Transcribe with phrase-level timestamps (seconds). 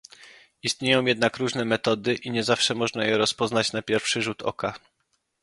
[0.63, 4.73] Istnieją jednak różne metody i nie zawsze można je rozpoznać na pierwszy rzut oka